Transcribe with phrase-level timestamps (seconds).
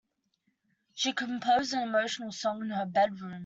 [0.95, 3.39] She composed an emotional song in her bedroom.